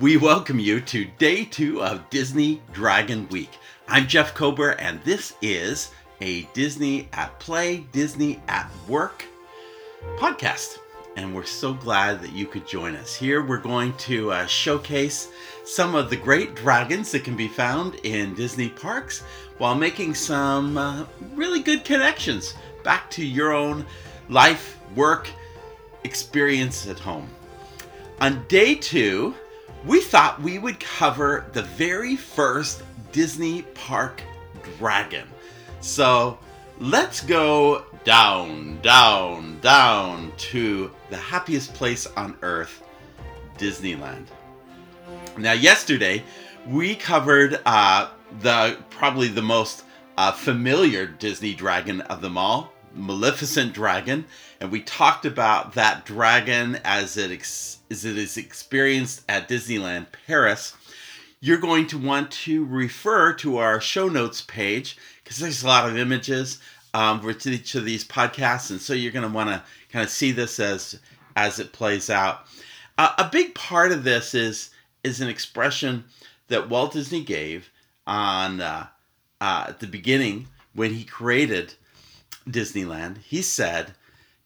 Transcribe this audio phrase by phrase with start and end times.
[0.00, 3.50] We welcome you to day two of Disney Dragon Week.
[3.86, 5.90] I'm Jeff Kober, and this is
[6.22, 9.26] a Disney at Play, Disney at Work
[10.16, 10.78] podcast.
[11.16, 13.14] And we're so glad that you could join us.
[13.14, 15.28] Here, we're going to uh, showcase
[15.66, 19.20] some of the great dragons that can be found in Disney parks
[19.58, 23.84] while making some uh, really good connections back to your own
[24.30, 25.28] life, work,
[26.04, 27.28] experience at home.
[28.22, 29.34] On day two,
[29.84, 34.22] we thought we would cover the very first Disney park
[34.78, 35.26] dragon.
[35.80, 36.38] So
[36.78, 42.82] let's go down, down, down to the happiest place on earth,
[43.58, 44.26] Disneyland.
[45.38, 46.24] Now, yesterday
[46.66, 49.84] we covered uh, the probably the most
[50.18, 54.26] uh, familiar Disney dragon of them all, Maleficent Dragon,
[54.60, 60.06] and we talked about that dragon as it ex- as it is experienced at Disneyland
[60.26, 60.74] Paris.
[61.40, 65.88] You're going to want to refer to our show notes page because there's a lot
[65.88, 66.58] of images
[66.92, 70.10] um, for each of these podcasts, and so you're going to want to kind of
[70.10, 71.00] see this as
[71.36, 72.46] as it plays out.
[72.98, 74.70] Uh, a big part of this is
[75.02, 76.04] is an expression
[76.48, 77.70] that Walt Disney gave
[78.06, 78.86] on uh,
[79.40, 81.74] uh, at the beginning when he created
[82.48, 83.94] Disneyland, he said,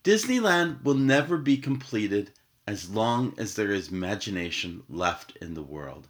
[0.03, 2.31] Disneyland will never be completed
[2.67, 6.09] as long as there is imagination left in the world.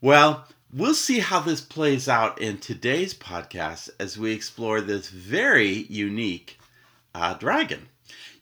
[0.00, 5.86] Well, we'll see how this plays out in today's podcast as we explore this very
[5.88, 6.58] unique
[7.14, 7.88] uh, dragon.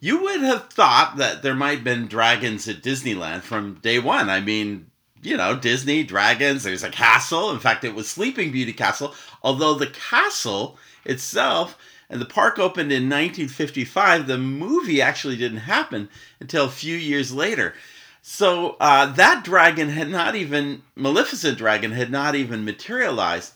[0.01, 4.31] You would have thought that there might have been dragons at Disneyland from day one.
[4.31, 4.91] I mean,
[5.23, 7.51] you know, Disney, dragons, there's a castle.
[7.51, 11.77] In fact, it was Sleeping Beauty Castle, although the castle itself
[12.11, 14.27] and the park opened in 1955.
[14.27, 16.09] The movie actually didn't happen
[16.41, 17.75] until a few years later.
[18.23, 23.53] So uh, that dragon had not even, Maleficent Dragon had not even materialized.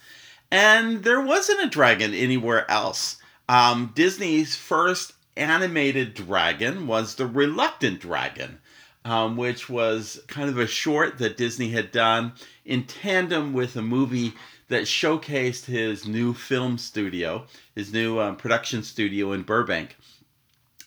[0.50, 3.16] And there wasn't a dragon anywhere else.
[3.48, 8.58] Um, Disney's first animated dragon was the Reluctant Dragon,
[9.04, 12.32] um, which was kind of a short that Disney had done
[12.64, 14.34] in tandem with a movie
[14.72, 17.44] that showcased his new film studio,
[17.74, 19.98] his new um, production studio in Burbank.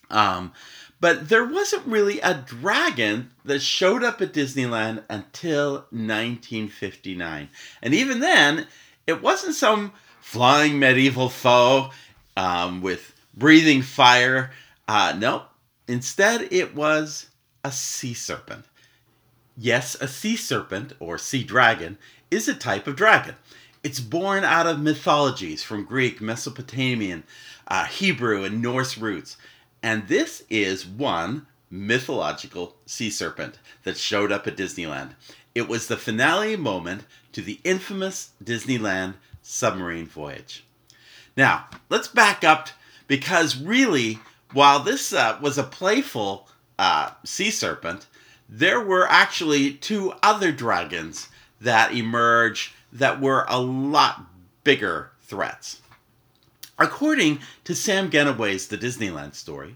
[0.09, 0.53] Um,
[0.99, 7.47] but there wasn't really a dragon that showed up at Disneyland until 1959.
[7.83, 8.65] And even then,
[9.05, 11.91] it wasn't some flying medieval foe
[12.35, 14.49] um, with breathing fire.
[14.87, 15.41] Uh,
[15.87, 17.27] instead, it was
[17.63, 18.65] a sea serpent.
[19.55, 21.99] Yes, a sea serpent, or sea dragon,
[22.31, 23.35] is a type of dragon.
[23.85, 27.23] It's born out of mythologies from Greek, Mesopotamian,
[27.67, 29.37] uh, Hebrew, and Norse roots.
[29.83, 35.11] And this is one mythological sea serpent that showed up at Disneyland.
[35.53, 37.03] It was the finale moment
[37.33, 40.65] to the infamous Disneyland submarine voyage.
[41.37, 42.69] Now, let's back up
[43.05, 44.17] because really,
[44.51, 48.07] while this uh, was a playful uh, sea serpent,
[48.49, 51.29] there were actually two other dragons
[51.61, 54.25] that emerged that were a lot
[54.63, 55.81] bigger threats.
[56.77, 59.75] According to Sam Gennawey's The Disneyland Story,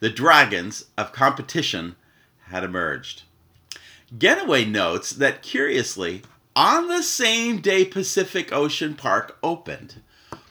[0.00, 1.96] The dragons of competition
[2.46, 3.22] had emerged.
[4.16, 6.22] Gennawey notes that curiously,
[6.56, 10.02] on the same day Pacific Ocean Park opened,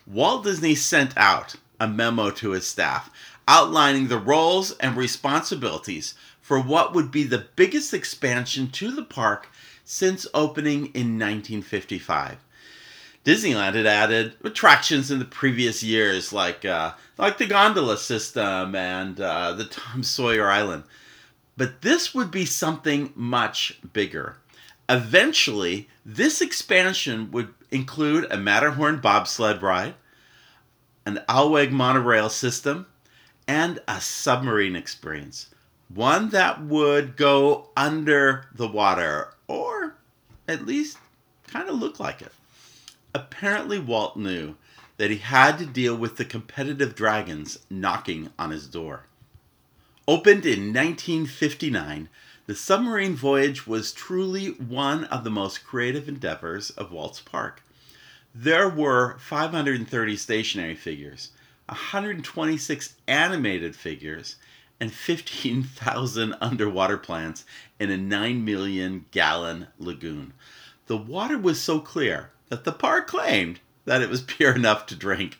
[0.07, 3.11] Walt Disney sent out a memo to his staff
[3.49, 9.49] outlining the roles and responsibilities for what would be the biggest expansion to the park
[9.83, 12.37] since opening in 1955.
[13.25, 19.19] Disneyland had added attractions in the previous years, like uh, like the gondola system and
[19.19, 20.83] uh, the Tom Sawyer Island,
[21.59, 24.37] but this would be something much bigger.
[24.87, 29.95] Eventually, this expansion would include a Matterhorn bobsled ride,
[31.05, 32.87] an Alweg monorail system,
[33.45, 35.49] and a submarine experience.
[35.93, 39.97] One that would go under the water, or
[40.47, 40.97] at least
[41.45, 42.31] kind of look like it.
[43.13, 44.55] Apparently, Walt knew
[44.95, 49.03] that he had to deal with the competitive dragons knocking on his door.
[50.09, 52.09] Opened in 1959,
[52.47, 57.61] the submarine voyage was truly one of the most creative endeavors of Walt's Park.
[58.33, 61.29] There were 530 stationary figures,
[61.67, 64.37] 126 animated figures,
[64.79, 67.45] and 15,000 underwater plants
[67.79, 70.33] in a 9 million gallon lagoon.
[70.87, 74.95] The water was so clear that the park claimed that it was pure enough to
[74.95, 75.37] drink.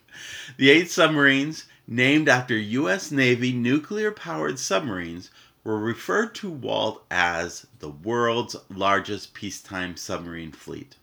[0.58, 3.12] The eight submarines, named after U.S.
[3.12, 5.32] Navy nuclear powered submarines,
[5.64, 10.96] were referred to Walt as the world's largest peacetime submarine fleet.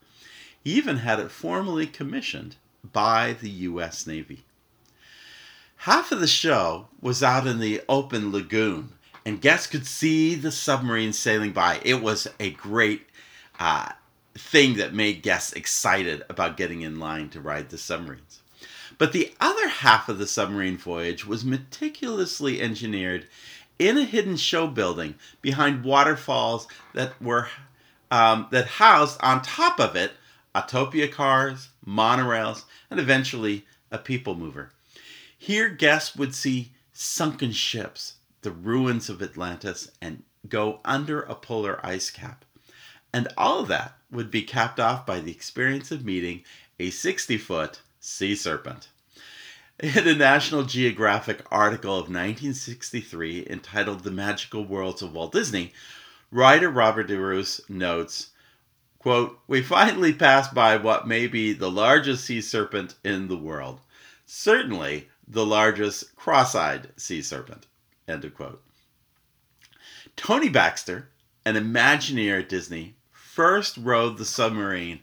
[0.63, 2.55] He even had it formally commissioned
[2.93, 4.07] by the U.S.
[4.07, 4.45] Navy.
[5.79, 8.93] Half of the show was out in the open lagoon,
[9.25, 11.81] and guests could see the submarines sailing by.
[11.83, 13.07] It was a great
[13.59, 13.91] uh,
[14.35, 18.41] thing that made guests excited about getting in line to ride the submarines.
[18.99, 23.27] But the other half of the submarine voyage was meticulously engineered
[23.79, 27.49] in a hidden show building behind waterfalls that were
[28.11, 30.13] um, that housed on top of it
[30.57, 34.71] Autopia cars, monorails, and eventually a people mover.
[35.37, 41.79] Here, guests would see sunken ships, the ruins of Atlantis, and go under a polar
[41.85, 42.47] ice cap.
[43.13, 46.43] And all of that would be capped off by the experience of meeting
[46.81, 48.89] a 60 foot sea serpent.
[49.81, 55.75] In a National Geographic article of 1963 entitled The Magical Worlds of Walt Disney,
[56.31, 58.31] writer Robert DeRoos notes,
[58.99, 63.81] quote, We finally passed by what may be the largest sea serpent in the world.
[64.25, 67.67] Certainly the largest cross-eyed sea serpent,
[68.07, 68.63] end of quote.
[70.15, 71.11] Tony Baxter,
[71.45, 75.01] an Imagineer at Disney, first rode the submarine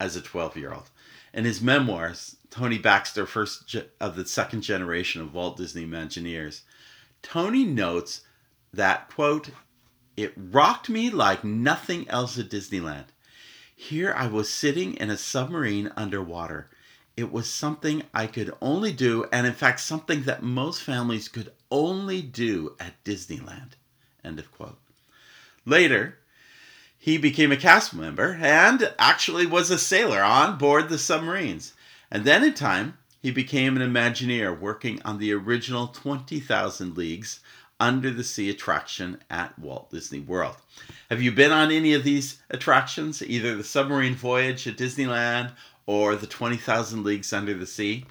[0.00, 0.90] as a 12 year old.
[1.32, 6.62] In his memoirs, Tony Baxter, first ge- of the second generation of Walt Disney Imagineers,
[7.22, 8.22] Tony notes
[8.72, 9.50] that, quote,
[10.16, 13.06] it rocked me like nothing else at Disneyland.
[13.74, 16.70] Here I was sitting in a submarine underwater.
[17.16, 21.52] It was something I could only do, and in fact, something that most families could
[21.70, 23.72] only do at Disneyland.
[24.24, 24.78] End of quote.
[25.64, 26.18] Later,
[26.98, 31.74] he became a cast member and actually was a sailor on board the submarines.
[32.10, 37.40] And then in time, he became an Imagineer working on the original 20,000 Leagues
[37.80, 40.56] Under the Sea attraction at Walt Disney World.
[41.10, 45.52] Have you been on any of these attractions, either the submarine voyage at Disneyland
[45.86, 48.04] or the 20,000 Leagues Under the Sea?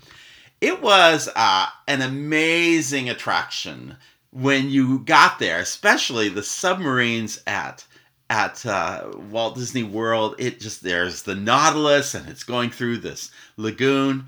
[0.62, 3.98] It was uh, an amazing attraction
[4.32, 7.86] when you got there, especially the submarines at
[8.30, 13.32] at uh, Walt Disney World, it just there's the Nautilus and it's going through this
[13.58, 14.26] lagoon.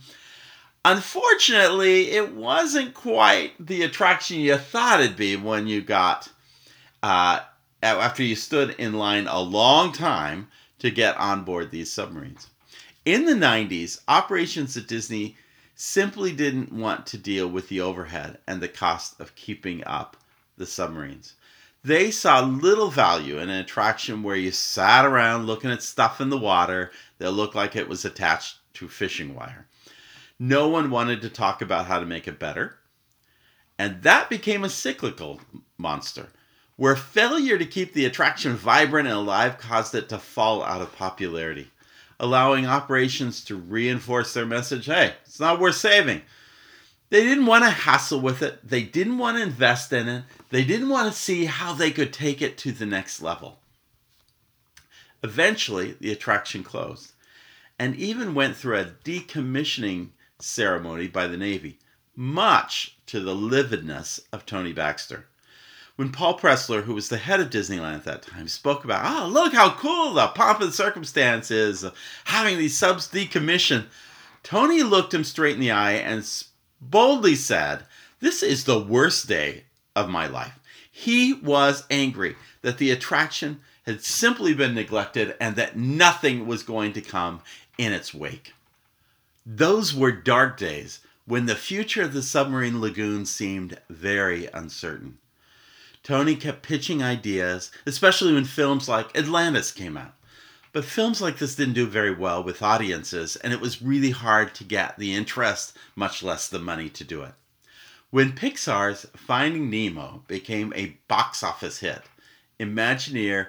[0.85, 6.29] Unfortunately, it wasn't quite the attraction you thought it'd be when you got
[7.03, 7.39] uh,
[7.81, 10.47] after you stood in line a long time
[10.79, 12.47] to get on board these submarines.
[13.03, 15.37] In the 90s, operations at Disney
[15.75, 20.17] simply didn't want to deal with the overhead and the cost of keeping up
[20.57, 21.35] the submarines.
[21.83, 26.29] They saw little value in an attraction where you sat around looking at stuff in
[26.29, 29.67] the water that looked like it was attached to fishing wire.
[30.39, 32.77] No one wanted to talk about how to make it better.
[33.79, 35.39] And that became a cyclical
[35.77, 36.27] monster,
[36.75, 40.95] where failure to keep the attraction vibrant and alive caused it to fall out of
[40.95, 41.71] popularity,
[42.19, 46.21] allowing operations to reinforce their message hey, it's not worth saving.
[47.09, 48.67] They didn't want to hassle with it.
[48.67, 50.23] They didn't want to invest in it.
[50.49, 53.59] They didn't want to see how they could take it to the next level.
[55.23, 57.13] Eventually, the attraction closed,
[57.79, 60.09] and even went through a decommissioning
[60.39, 61.79] ceremony by the Navy,
[62.15, 65.25] much to the lividness of Tony Baxter.
[65.95, 69.27] When Paul Pressler, who was the head of Disneyland at that time, spoke about, oh,
[69.27, 73.85] look how cool the pomp and circumstance is of having these subs decommissioned,
[74.43, 76.23] Tony looked him straight in the eye and
[76.81, 77.85] boldly said,
[78.19, 79.63] This is the worst day
[79.95, 80.59] of my life.
[80.91, 86.93] He was angry that the attraction had simply been neglected and that nothing was going
[86.93, 87.41] to come
[87.77, 88.53] in its wake.
[89.45, 95.19] Those were dark days when the future of the submarine lagoon seemed very uncertain.
[96.03, 100.13] Tony kept pitching ideas, especially when films like Atlantis came out.
[100.77, 104.53] But films like this didn't do very well with audiences, and it was really hard
[104.53, 107.33] to get the interest, much less the money to do it.
[108.11, 112.03] When Pixar's Finding Nemo became a box office hit,
[112.59, 113.47] Imagineer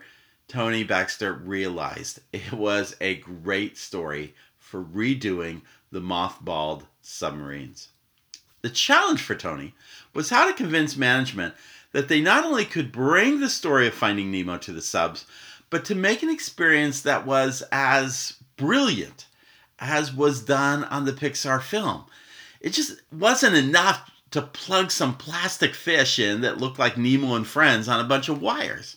[0.49, 5.61] Tony Baxter realized it was a great story for redoing
[5.93, 7.89] the mothballed submarines.
[8.63, 9.75] The challenge for Tony
[10.15, 11.53] was how to convince management
[11.93, 15.27] that they not only could bring the story of Finding Nemo to the subs,
[15.71, 19.27] but to make an experience that was as brilliant
[19.79, 22.05] as was done on the Pixar film.
[22.61, 27.47] It just wasn't enough to plug some plastic fish in that looked like Nemo and
[27.47, 28.97] friends on a bunch of wires.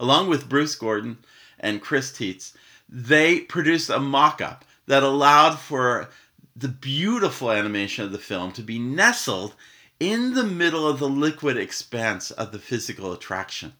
[0.00, 1.18] Along with Bruce Gordon
[1.58, 2.54] and Chris Teets,
[2.88, 6.08] they produced a mock up that allowed for
[6.56, 9.54] the beautiful animation of the film to be nestled
[10.00, 13.74] in the middle of the liquid expanse of the physical attraction.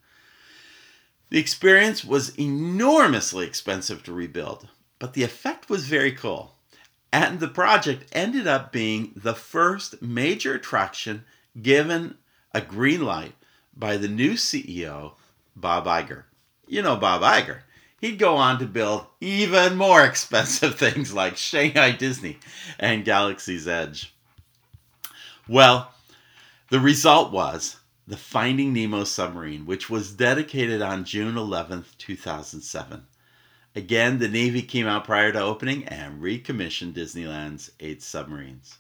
[1.31, 4.69] The experience was enormously expensive to rebuild,
[4.99, 6.57] but the effect was very cool.
[7.13, 11.25] And the project ended up being the first major attraction
[11.61, 12.17] given
[12.53, 13.35] a green light
[13.77, 15.13] by the new CEO,
[15.55, 16.25] Bob Iger.
[16.67, 17.61] You know Bob Iger.
[18.01, 22.39] He'd go on to build even more expensive things like Shanghai Disney
[22.79, 24.13] and Galaxy's Edge.
[25.49, 25.93] Well,
[26.71, 27.77] the result was
[28.11, 33.07] the Finding Nemo submarine, which was dedicated on June 11, 2007.
[33.77, 38.79] Again, the Navy came out prior to opening and recommissioned Disneyland's eight submarines.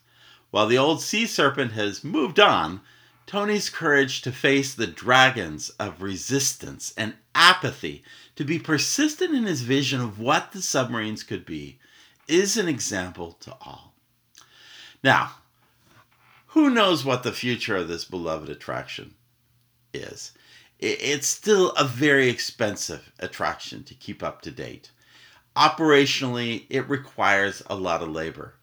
[0.50, 2.80] While the old Sea Serpent has moved on,
[3.24, 8.02] Tony's courage to face the dragons of resistance and apathy,
[8.34, 11.78] to be persistent in his vision of what the submarines could be,
[12.26, 13.94] is an example to all.
[15.04, 15.36] Now,
[16.48, 19.14] who knows what the future of this beloved attraction
[19.92, 20.32] is.
[20.78, 24.90] It's still a very expensive attraction to keep up to date.
[25.54, 28.54] Operationally, it requires a lot of labor.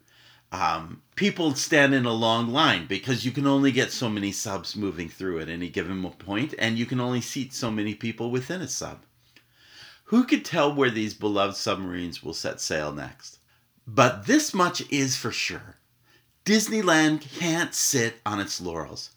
[0.52, 4.76] Um, people stand in a long line because you can only get so many subs
[4.76, 8.62] moving through at any given point, and you can only seat so many people within
[8.62, 9.04] a sub.
[10.06, 13.40] Who could tell where these beloved submarines will set sail next?
[13.86, 15.78] But this much is for sure
[16.46, 19.12] Disneyland can't sit on its laurels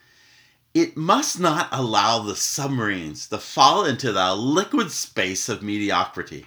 [0.72, 6.46] it must not allow the submarines to fall into the liquid space of mediocrity.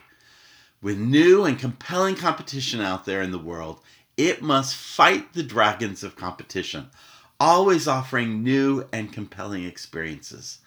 [0.82, 3.82] With new and compelling competition out there in the world,
[4.15, 6.88] it must fight the dragons of competition,
[7.39, 10.60] always offering new and compelling experiences.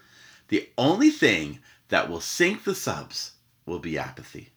[0.48, 3.32] The only thing that will sink the subs
[3.64, 4.50] will be apathy.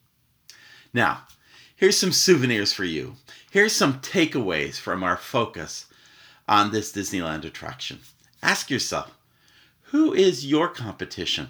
[0.92, 1.24] Now,
[1.76, 3.16] here's some souvenirs for you.
[3.50, 5.86] Here's some takeaways from our focus
[6.48, 8.00] on this Disneyland attraction.
[8.42, 9.16] Ask yourself
[9.90, 11.48] who is your competition?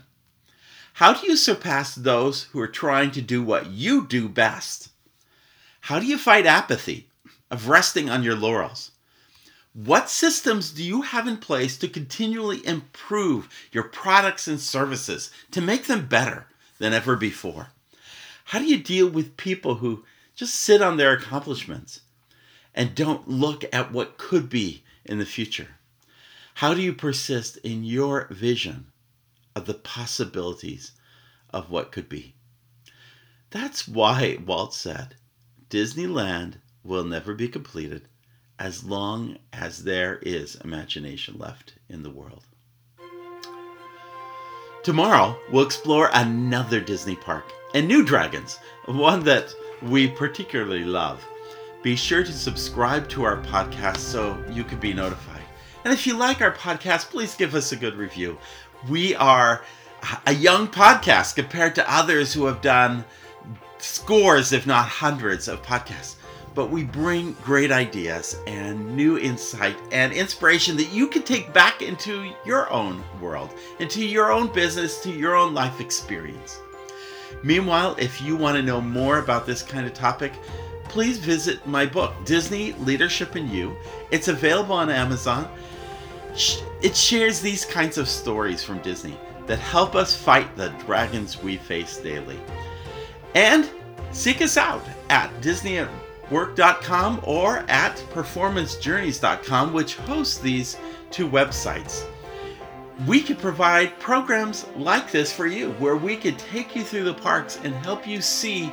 [0.95, 4.89] How do you surpass those who are trying to do what you do best?
[5.83, 7.09] How do you fight apathy
[7.51, 8.93] of resting on your laurels?
[9.73, 15.61] What systems do you have in place to continually improve your products and services to
[15.61, 16.47] make them better
[16.79, 17.69] than ever before?
[18.47, 20.05] How do you deal with people who
[20.35, 22.01] just sit on their accomplishments
[22.75, 25.77] and don't look at what could be in the future?
[26.55, 28.93] How do you persist in your vision
[29.57, 30.93] of the possibilities
[31.51, 32.35] of what could be?
[33.51, 35.17] That's why Walt said
[35.69, 36.55] Disneyland
[36.85, 38.09] will never be completed
[38.59, 42.45] as long as there is imagination left in the world.
[44.83, 51.25] Tomorrow, we'll explore another Disney park and new dragons, one that we particularly love.
[51.83, 55.40] Be sure to subscribe to our podcast so you can be notified.
[55.85, 58.39] And if you like our podcast, please give us a good review.
[58.89, 59.63] We are
[60.27, 63.05] a young podcast compared to others who have done
[63.79, 66.17] scores, if not hundreds, of podcasts.
[66.55, 71.81] But we bring great ideas and new insight and inspiration that you can take back
[71.81, 76.59] into your own world, into your own business, to your own life experience.
[77.43, 80.33] Meanwhile, if you want to know more about this kind of topic,
[80.85, 83.77] please visit my book, Disney Leadership and You.
[84.11, 85.49] It's available on Amazon.
[86.83, 91.57] It shares these kinds of stories from Disney that help us fight the dragons we
[91.57, 92.39] face daily.
[93.35, 93.69] And
[94.13, 100.77] seek us out at disneyatwork.com or at performancejourneys.com, which hosts these
[101.11, 102.05] two websites.
[103.07, 107.15] We could provide programs like this for you where we could take you through the
[107.15, 108.71] parks and help you see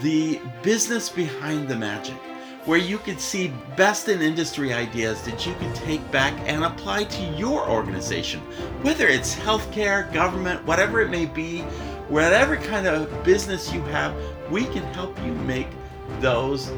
[0.00, 2.16] the business behind the magic,
[2.64, 7.04] where you could see best in industry ideas that you can take back and apply
[7.04, 8.40] to your organization,
[8.82, 11.60] whether it's healthcare, government, whatever it may be,
[12.08, 14.14] whatever kind of business you have,
[14.50, 15.68] we can help you make
[16.20, 16.70] those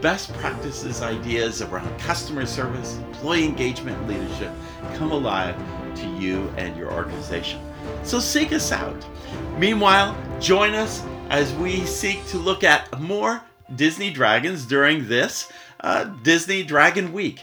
[0.00, 4.52] best practices ideas around customer service, employee engagement, leadership
[4.94, 5.56] come alive
[5.96, 7.60] to you and your organization.
[8.04, 9.06] So seek us out.
[9.58, 13.42] Meanwhile, join us as we seek to look at more
[13.74, 17.42] Disney dragons during this uh, Disney Dragon Week.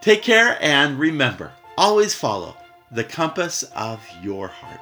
[0.00, 2.56] Take care and remember always follow
[2.90, 4.80] the compass of your heart.